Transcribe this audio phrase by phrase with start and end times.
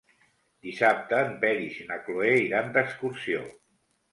[0.67, 3.45] Dissabte en Peris i na Cloè iran d'excursió.